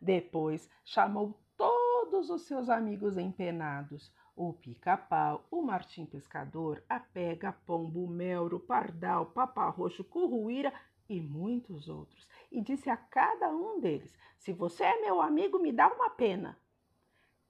[0.00, 8.06] Depois, chamou todos os seus amigos empenados: o pica-pau, o martim pescador, a pega, pombo,
[8.06, 10.72] melro, pardal, paparroxo, curruíra
[11.08, 12.28] e muitos outros.
[12.52, 16.56] E disse a cada um deles: Se você é meu amigo, me dá uma pena.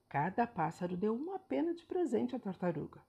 [0.08, 3.06] Cada pássaro deu uma pena de presente à tartaruga.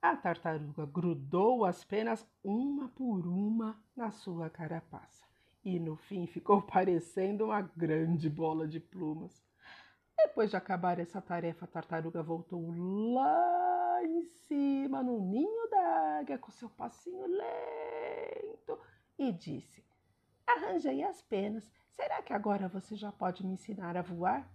[0.00, 5.26] A tartaruga grudou as penas uma por uma na sua carapaça
[5.64, 9.44] e no fim ficou parecendo uma grande bola de plumas.
[10.16, 12.72] Depois de acabar essa tarefa, a tartaruga voltou
[13.12, 18.78] lá em cima no ninho da águia com seu passinho lento
[19.18, 19.84] e disse:
[20.46, 21.70] Arranjei as penas.
[21.90, 24.48] Será que agora você já pode me ensinar a voar?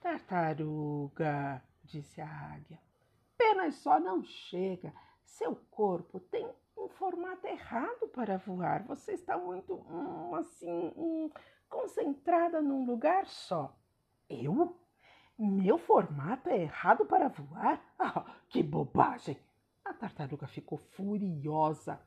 [0.00, 2.87] Tartaruga, disse a águia.
[3.38, 4.92] Penas só não chega.
[5.24, 6.46] Seu corpo tem
[6.76, 8.84] um formato errado para voar.
[8.88, 11.30] Você está muito, hum, assim, hum,
[11.68, 13.74] concentrada num lugar só.
[14.28, 14.76] Eu?
[15.38, 17.80] Meu formato é errado para voar?
[18.00, 19.36] Ah, que bobagem!
[19.84, 22.00] A tartaruga ficou furiosa.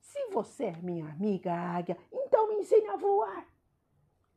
[0.00, 3.46] Se você é minha amiga águia, então me ensine a voar.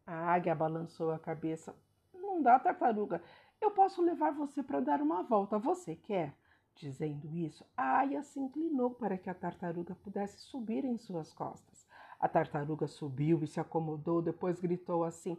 [0.06, 1.74] A águia balançou a cabeça.
[2.14, 3.22] Não dá, tartaruga.
[3.62, 5.58] Eu posso levar você para dar uma volta.
[5.58, 6.34] Você quer?
[6.76, 11.86] Dizendo isso, a aia se inclinou para que a tartaruga pudesse subir em suas costas.
[12.20, 15.38] A tartaruga subiu e se acomodou, depois gritou assim: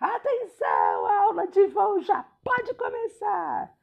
[0.00, 3.76] Atenção, a aula de voo já pode começar!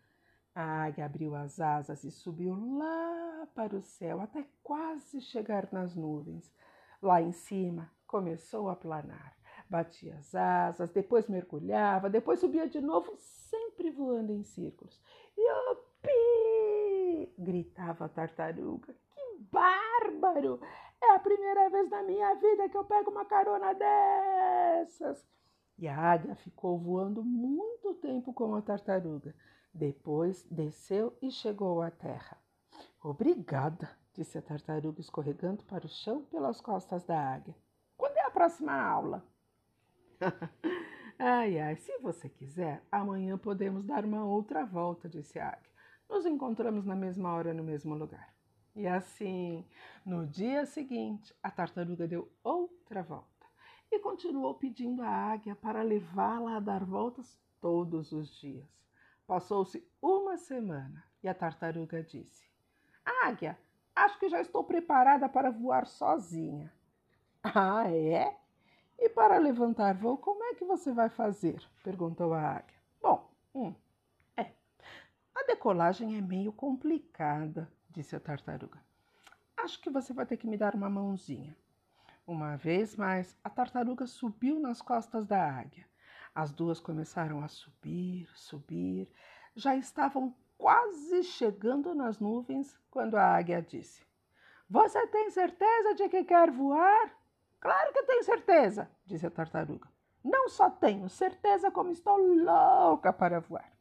[0.55, 5.95] A águia abriu as asas e subiu lá para o céu até quase chegar nas
[5.95, 6.51] nuvens.
[7.01, 9.35] Lá em cima começou a planar.
[9.69, 15.01] Batia as asas, depois mergulhava, depois subia de novo, sempre voando em círculos.
[15.37, 15.85] Yupi!
[17.37, 18.93] gritava a tartaruga.
[19.13, 20.59] Que bárbaro!
[21.01, 25.25] É a primeira vez na minha vida que eu pego uma carona dessas.
[25.77, 29.35] E a águia ficou voando muito tempo com a tartaruga.
[29.73, 32.37] Depois desceu e chegou à terra.
[33.03, 37.55] Obrigada, disse a tartaruga, escorregando para o chão pelas costas da águia.
[37.97, 39.23] Quando é a próxima aula?
[41.19, 45.71] ai, ai, se você quiser, amanhã podemos dar uma outra volta, disse a águia.
[46.09, 48.33] Nos encontramos na mesma hora no mesmo lugar.
[48.75, 49.65] E assim,
[50.05, 53.45] no dia seguinte, a tartaruga deu outra volta
[53.91, 58.67] e continuou pedindo à águia para levá-la a dar voltas todos os dias.
[59.25, 62.45] Passou-se uma semana e a tartaruga disse:
[63.23, 63.57] Águia,
[63.95, 66.71] acho que já estou preparada para voar sozinha.
[67.41, 68.37] Ah, é?
[68.97, 71.61] E para levantar voo, como é que você vai fazer?
[71.83, 72.77] perguntou a águia.
[73.01, 73.73] Bom, hum,
[74.37, 74.51] é.
[75.33, 78.79] A decolagem é meio complicada, disse a tartaruga.
[79.57, 81.55] Acho que você vai ter que me dar uma mãozinha.
[82.27, 85.85] Uma vez mais, a tartaruga subiu nas costas da águia.
[86.33, 89.07] As duas começaram a subir, subir.
[89.55, 94.03] Já estavam quase chegando nas nuvens quando a águia disse:
[94.69, 97.11] Você tem certeza de que quer voar?
[97.65, 99.89] Claro que tenho certeza, disse a tartaruga.
[100.23, 103.71] Não só tenho certeza, como estou louca para voar.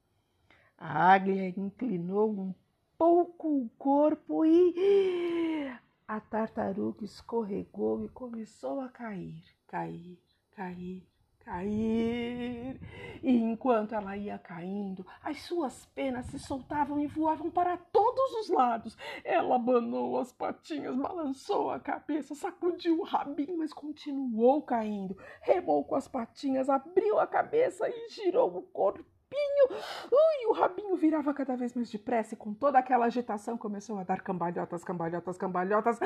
[0.79, 2.55] A águia inclinou um
[2.97, 5.71] pouco o corpo e
[6.09, 10.19] a tartaruga escorregou e começou a cair, cair,
[10.53, 11.07] cair,
[11.45, 12.81] cair.
[13.23, 18.49] E enquanto ela ia caindo, as suas penas se soltavam e voavam para todos os
[18.49, 18.97] lados.
[19.23, 25.17] Ela abanou as patinhas, balançou a cabeça, sacudiu o rabinho, mas continuou caindo.
[25.41, 29.05] Remou com as patinhas, abriu a cabeça e girou o corpo
[30.13, 34.05] Ui, o rabinho virava cada vez mais depressa e com toda aquela agitação começou a
[34.05, 35.99] dar cambalhotas, cambalhotas, cambalhotas.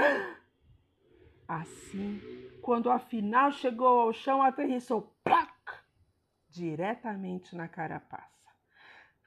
[1.46, 2.20] Assim,
[2.62, 5.14] quando afinal chegou ao chão, aterrissou
[6.58, 8.50] diretamente na carapaça.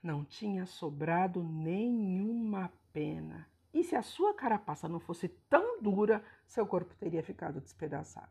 [0.02, 3.48] Não tinha sobrado nenhuma pena.
[3.72, 8.30] E se a sua carapaça não fosse tão dura, seu corpo teria ficado despedaçado.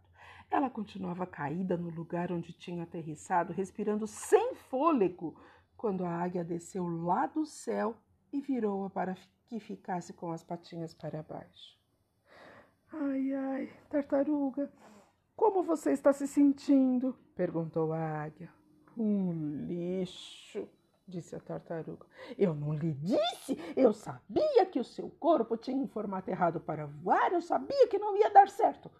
[0.52, 5.36] Ela continuava caída no lugar onde tinha aterrissado, respirando sem fôlego,
[5.76, 7.96] quando a águia desceu lá do céu
[8.32, 11.76] e virou-a para que ficasse com as patinhas para baixo.
[12.94, 14.72] Ai, ai, tartaruga,
[15.36, 17.18] como você está se sentindo?
[17.36, 18.61] perguntou a águia.
[18.98, 20.68] Um lixo,
[21.08, 22.06] disse a tartaruga.
[22.38, 23.58] Eu não lhe disse!
[23.76, 27.98] Eu sabia que o seu corpo tinha um formato errado para voar, eu sabia que
[27.98, 28.92] não ia dar certo.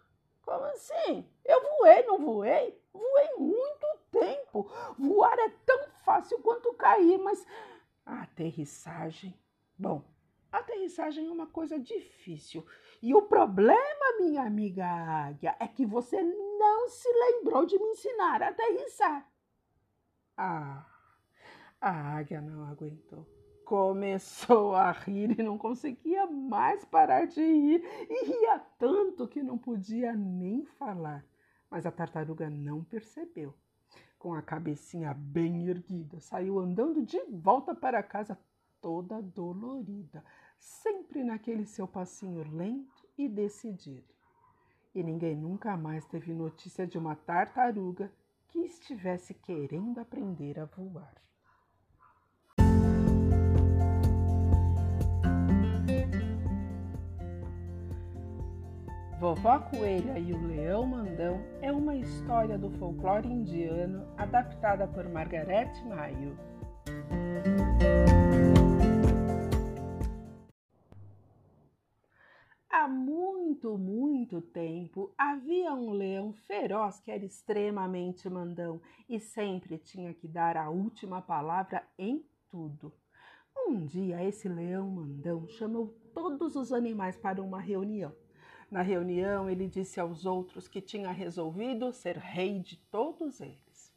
[0.42, 1.26] Como assim?
[1.44, 2.78] Eu voei, não voei?
[2.92, 4.70] Voei muito tempo.
[4.98, 7.46] Voar é tão fácil quanto cair, mas
[8.04, 9.34] a aterrissagem.
[9.78, 10.04] Bom,
[10.50, 12.66] aterrissagem é uma coisa difícil.
[13.00, 18.42] E o problema, minha amiga águia, é que você não se lembrou de me ensinar
[18.42, 19.31] a aterrissar.
[20.36, 20.86] Ah,
[21.80, 23.26] a águia não aguentou.
[23.64, 29.56] Começou a rir e não conseguia mais parar de rir, e ria tanto que não
[29.56, 31.24] podia nem falar.
[31.70, 33.54] Mas a tartaruga não percebeu
[34.18, 38.38] com a cabecinha bem erguida, saiu andando de volta para casa
[38.80, 40.24] toda dolorida,
[40.58, 44.14] sempre naquele seu passinho lento e decidido.
[44.94, 48.12] E ninguém nunca mais teve notícia de uma tartaruga
[48.52, 51.14] que estivesse querendo aprender a voar.
[59.18, 65.72] Vovó Coelha e o Leão Mandão é uma história do folclore indiano adaptada por Margaret
[65.86, 66.36] Maio.
[72.68, 74.01] Há muito, muito
[74.40, 80.70] tempo havia um leão feroz que era extremamente mandão e sempre tinha que dar a
[80.70, 82.92] última palavra em tudo.
[83.56, 88.14] Um dia, esse leão mandão chamou todos os animais para uma reunião.
[88.70, 93.92] Na reunião, ele disse aos outros que tinha resolvido ser rei de todos eles.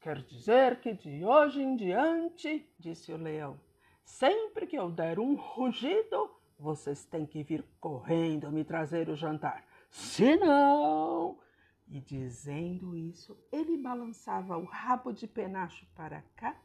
[0.00, 3.58] Quer dizer que de hoje em diante, disse o leão,
[4.04, 9.64] sempre que eu der um rugido, vocês têm que vir correndo me trazer o jantar.
[9.90, 11.38] Senão.
[11.86, 16.56] E dizendo isso, ele balançava o rabo de penacho para cá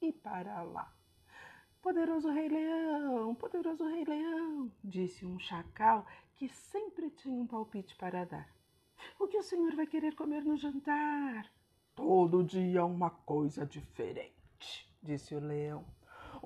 [0.00, 0.92] e para lá.
[1.80, 8.24] Poderoso Rei Leão, poderoso Rei Leão, disse um chacal que sempre tinha um palpite para
[8.24, 8.48] dar.
[9.18, 11.50] O que o senhor vai querer comer no jantar?
[11.94, 15.84] Todo dia uma coisa diferente, disse o leão.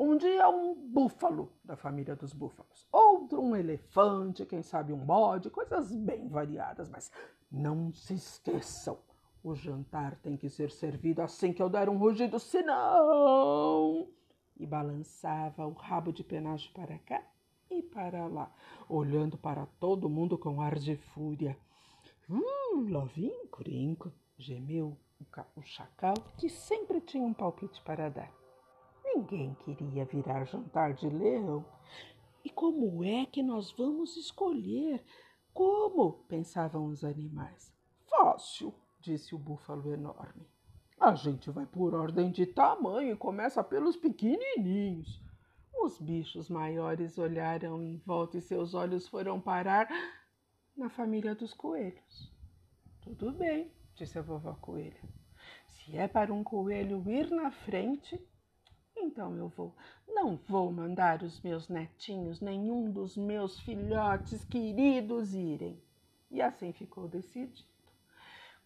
[0.00, 5.50] Um dia um búfalo da família dos búfalos, outro um elefante, quem sabe um bode,
[5.50, 7.10] coisas bem variadas, mas
[7.50, 8.96] não se esqueçam,
[9.42, 14.08] o jantar tem que ser servido assim que eu der um rugido, senão.
[14.56, 17.20] E balançava o rabo de penacho para cá
[17.68, 18.52] e para lá,
[18.88, 21.58] olhando para todo mundo com ar de fúria.
[22.30, 24.96] Hum, lá vim, crinco, gemeu
[25.56, 28.47] o chacal, que sempre tinha um palpite para dar.
[29.18, 31.64] Ninguém queria virar jantar de leão.
[32.44, 35.04] E como é que nós vamos escolher?
[35.52, 36.24] Como?
[36.28, 37.74] pensavam os animais.
[38.08, 40.46] Fácil, disse o búfalo enorme.
[41.00, 45.20] A gente vai por ordem de tamanho e começa pelos pequenininhos.
[45.74, 49.88] Os bichos maiores olharam em volta e seus olhos foram parar
[50.76, 52.32] na família dos coelhos.
[53.00, 55.02] Tudo bem, disse a vovó coelha.
[55.66, 58.27] Se é para um coelho ir na frente,
[59.00, 59.74] então eu vou.
[60.06, 65.82] Não vou mandar os meus netinhos, nenhum dos meus filhotes queridos irem.
[66.30, 67.68] E assim ficou decidido.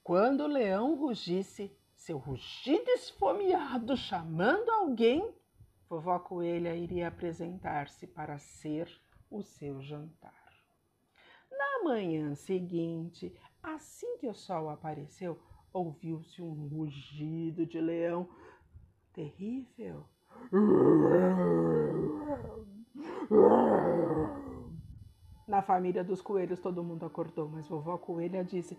[0.03, 5.33] Quando o leão rugisse, seu rugido esfomeado chamando alguém,
[5.89, 8.91] Vovó Coelha iria apresentar-se para ser
[9.31, 10.43] o seu jantar.
[11.51, 15.41] Na manhã seguinte, assim que o sol apareceu,
[15.73, 18.29] ouviu-se um rugido de leão
[19.13, 20.09] terrível.
[25.47, 28.79] Na família dos coelhos todo mundo acordou, mas vovó coelha disse: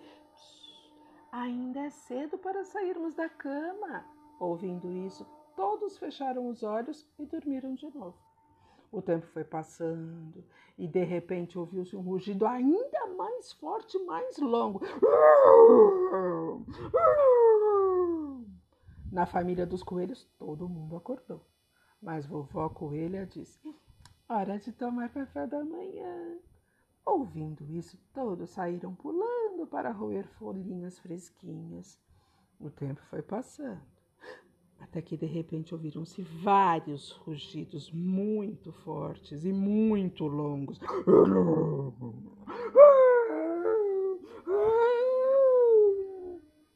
[1.31, 4.05] Ainda é cedo para sairmos da cama.
[4.39, 8.17] Ouvindo isso, todos fecharam os olhos e dormiram de novo.
[8.91, 10.43] O tempo foi passando
[10.77, 14.81] e de repente ouviu-se um rugido ainda mais forte, mais longo.
[19.13, 21.45] Na família dos coelhos, todo mundo acordou.
[22.01, 23.61] Mas vovó coelha disse:
[24.27, 26.39] Hora de tomar café da manhã.
[27.05, 32.01] Ouvindo isso, todos saíram pulando para roer folhinhas fresquinhas.
[32.59, 33.85] O tempo foi passando,
[34.79, 40.79] até que de repente ouviram-se vários rugidos muito fortes e muito longos.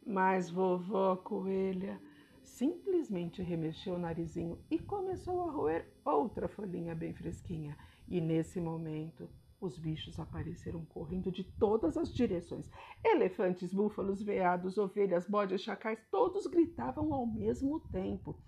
[0.06, 2.00] Mas vovó coelha
[2.48, 7.78] simplesmente remexeu o narizinho e começou a roer outra folhinha bem fresquinha.
[8.08, 9.30] E nesse momento,
[9.60, 12.70] os bichos apareceram correndo de todas as direções.
[13.04, 18.40] Elefantes, búfalos, veados, ovelhas, bodes, chacais, todos gritavam ao mesmo tempo.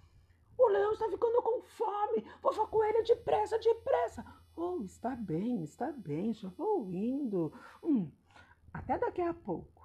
[0.57, 2.25] O leão está ficando com fome.
[2.41, 4.25] Vovó Coelha, depressa, depressa.
[4.55, 7.53] Oh, está bem, está bem, já vou indo.
[7.83, 8.11] Hum,
[8.73, 9.78] até daqui a pouco.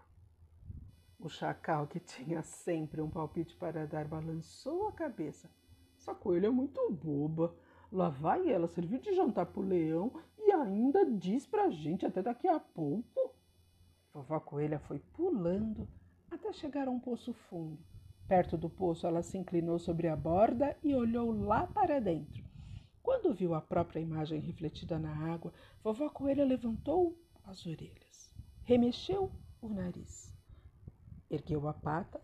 [1.19, 5.51] O chacal, que tinha sempre um palpite para dar, balançou a cabeça.
[5.97, 7.55] Essa coelha é muito boba.
[7.91, 12.49] Lá vai ela servir de jantar pro leão e ainda diz pra gente até daqui
[12.49, 13.35] a pouco.
[14.13, 15.89] Vovó Coelha foi pulando
[16.31, 17.79] até chegar a um poço fundo.
[18.27, 22.45] Perto do poço, ela se inclinou sobre a borda e olhou lá para dentro.
[23.03, 25.53] Quando viu a própria imagem refletida na água,
[25.83, 30.34] vovó Coelha levantou as orelhas, remexeu o nariz,
[31.35, 32.21] ergueu a pata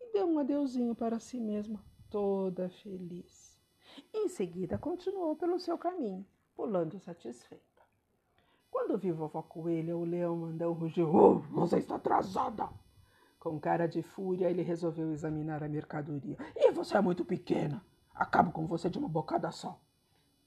[0.00, 3.60] e deu um adeuzinho para si mesma, toda feliz.
[4.12, 7.82] Em seguida, continuou pelo seu caminho, pulando satisfeita.
[8.70, 12.68] Quando viu vovó Coelha, o leão mandou rugir: Oh, você está atrasada!
[13.38, 16.36] Com cara de fúria, ele resolveu examinar a mercadoria.
[16.56, 17.84] E você é muito pequena.
[18.14, 19.80] Acabo com você de uma bocada só.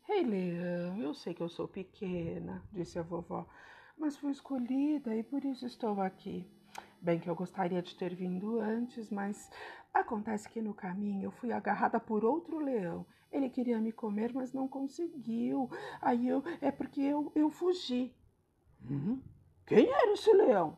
[0.07, 3.47] Ei, leão, eu sei que eu sou pequena, disse a vovó,
[3.97, 6.47] mas fui escolhida e por isso estou aqui.
[7.01, 9.49] Bem que eu gostaria de ter vindo antes, mas
[9.93, 13.05] acontece que no caminho eu fui agarrada por outro leão
[13.35, 15.69] ele queria me comer, mas não conseguiu.
[16.01, 16.43] Aí eu.
[16.61, 18.15] É porque eu, eu fugi.
[18.89, 19.21] Hum?
[19.65, 20.77] Quem era esse leão?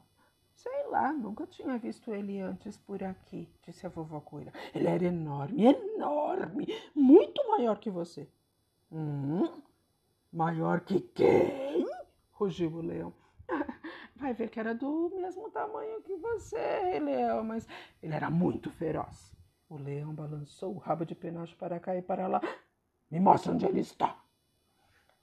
[0.55, 4.51] Sei lá, nunca tinha visto ele antes por aqui, disse a vovó coelha.
[4.73, 8.27] Ele era enorme, enorme, muito maior que você.
[8.91, 9.61] Hum?
[10.33, 11.85] Maior que quem?
[12.31, 13.13] rugiu o leão.
[14.17, 17.67] Vai ver que era do mesmo tamanho que você, leão, mas
[18.01, 19.31] ele era muito feroz.
[19.69, 22.41] O leão balançou o rabo de penacho para cá e para lá.
[23.11, 24.19] Me mostra onde ele está.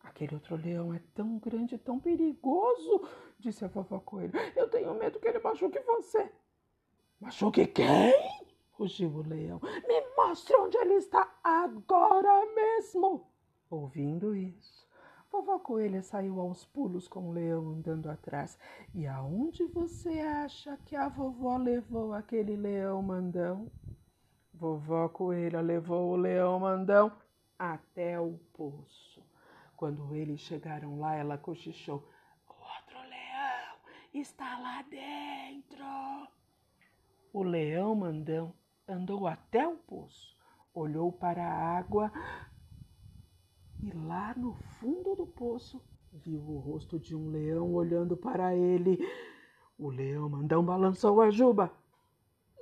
[0.03, 4.33] Aquele outro leão é tão grande, tão perigoso, disse a vovó coelho.
[4.55, 6.31] Eu tenho medo que ele machuque você.
[7.21, 8.15] Machuque quem?
[8.75, 9.61] rugiu o leão.
[9.89, 13.27] Me mostre onde ele está agora mesmo.
[13.71, 14.84] Ouvindo isso,
[15.35, 18.57] vovó coelha saiu aos pulos com o leão andando atrás.
[18.95, 23.69] E aonde você acha que a vovó levou aquele leão mandão?
[24.53, 27.11] Vovó Coelha levou o leão mandão
[27.59, 29.21] até o poço.
[29.77, 32.09] Quando eles chegaram lá, ela cochichou:
[32.49, 33.77] O outro leão
[34.15, 35.85] está lá dentro.
[37.33, 38.55] O leão mandão
[38.87, 40.37] andou até o poço,
[40.73, 42.13] olhou para a água
[43.85, 45.79] e lá no fundo do poço
[46.11, 48.99] viu o rosto de um leão olhando para ele.
[49.79, 51.71] O leão mandão balançou a juba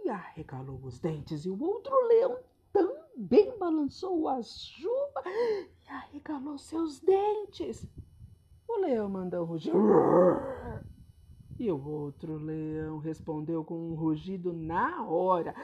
[0.05, 2.39] e arregalou os dentes, e o outro leão
[2.73, 7.89] também balançou a juba e arregalou seus dentes.
[8.67, 9.73] O leão mandou rugir.
[11.57, 15.55] E o outro leão respondeu com um rugido na hora.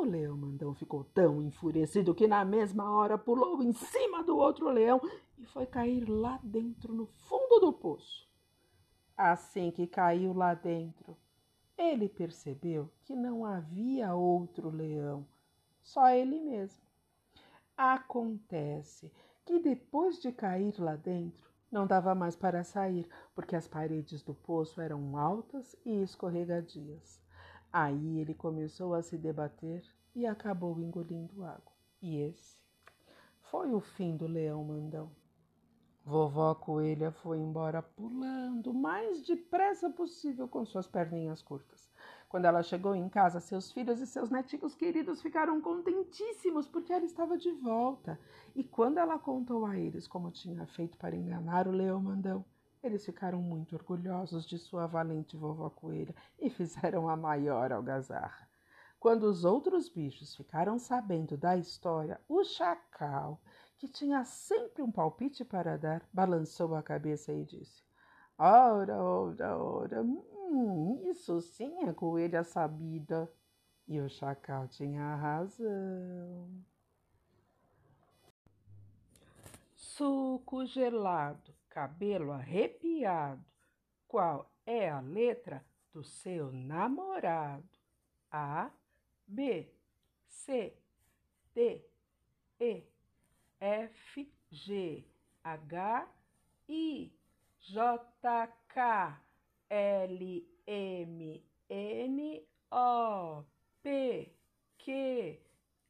[0.00, 4.70] O leão mandão ficou tão enfurecido que na mesma hora pulou em cima do outro
[4.70, 4.98] leão
[5.36, 8.26] e foi cair lá dentro, no fundo do poço.
[9.14, 11.14] Assim que caiu lá dentro,
[11.76, 15.26] ele percebeu que não havia outro leão,
[15.82, 16.82] só ele mesmo.
[17.76, 19.12] Acontece
[19.44, 24.32] que depois de cair lá dentro, não dava mais para sair, porque as paredes do
[24.32, 27.20] poço eram altas e escorregadias.
[27.72, 31.72] Aí ele começou a se debater e acabou engolindo água.
[32.02, 32.58] E esse
[33.42, 35.10] foi o fim do leão mandão.
[36.04, 41.88] Vovó Coelha foi embora pulando o mais depressa possível com suas perninhas curtas.
[42.28, 47.04] Quando ela chegou em casa, seus filhos e seus netinhos queridos ficaram contentíssimos porque ela
[47.04, 48.18] estava de volta.
[48.54, 52.44] E quando ela contou a eles como tinha feito para enganar o leão mandão,
[52.82, 58.48] eles ficaram muito orgulhosos de sua valente vovó coelha e fizeram a maior algazarra.
[58.98, 63.40] Quando os outros bichos ficaram sabendo da história, o chacal,
[63.78, 67.82] que tinha sempre um palpite para dar, balançou a cabeça e disse:
[68.38, 73.30] Ora, ora, ora, hum, isso sim é coelha sabida.
[73.88, 76.48] E o chacal tinha razão.
[79.74, 83.42] Suco gelado, cabelo arrepiado.
[84.06, 85.64] Qual é a letra
[85.94, 87.66] do seu namorado?
[88.30, 88.70] A
[89.26, 89.66] B,
[90.28, 90.76] C,
[91.54, 91.82] D,
[92.60, 92.84] E,
[93.58, 95.06] F, G,
[95.42, 96.06] H,
[96.68, 97.12] I,
[97.60, 97.98] J,
[98.68, 99.20] K,
[99.70, 103.44] L, M, N, O,
[103.82, 104.36] P,
[104.76, 105.38] Q,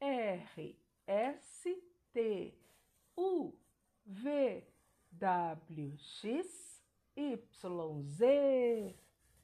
[0.00, 0.76] R,
[1.08, 1.82] S,
[2.12, 2.54] T,
[3.16, 3.52] U,
[4.06, 4.69] V,
[5.18, 5.96] W,
[7.16, 8.94] X, Y, Z.